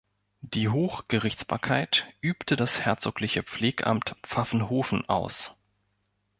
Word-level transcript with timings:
Die 0.41 0.67
Hochgerichtsbarkeit 0.67 2.07
übte 2.21 2.55
das 2.55 2.79
herzogliche 2.79 3.43
Pflegamt 3.43 4.15
Pfaffenhofen 4.23 5.07
aus. 5.07 5.53